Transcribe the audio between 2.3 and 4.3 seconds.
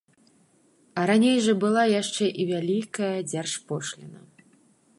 і вялікая дзяржпошліна.